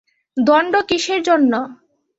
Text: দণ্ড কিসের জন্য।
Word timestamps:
দণ্ড 0.37 0.73
কিসের 0.89 1.21
জন্য। 1.23 1.53